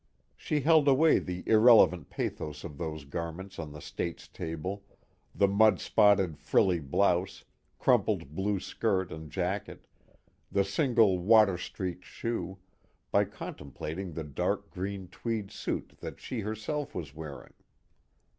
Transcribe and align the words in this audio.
She 0.35 0.61
held 0.61 0.87
away 0.87 1.19
the 1.19 1.47
irrelevant 1.47 2.09
pathos 2.09 2.63
of 2.63 2.79
those 2.79 3.05
garments 3.05 3.59
on 3.59 3.71
the 3.71 3.81
State's 3.81 4.27
table, 4.27 4.83
the 5.35 5.47
mud 5.47 5.79
spotted 5.79 6.39
frilly 6.39 6.79
blouse, 6.79 7.43
crumpled 7.77 8.33
blue 8.33 8.59
skirt 8.59 9.11
and 9.11 9.29
jacket, 9.29 9.85
the 10.51 10.63
single 10.63 11.19
water 11.19 11.55
streaked 11.59 12.05
shoe, 12.05 12.57
by 13.11 13.25
contemplating 13.25 14.13
the 14.13 14.23
dark 14.23 14.71
green 14.71 15.07
tweed 15.07 15.51
suit 15.51 15.93
that 15.99 16.19
she 16.19 16.39
herself 16.39 16.95
was 16.95 17.13
wearing. 17.13 17.53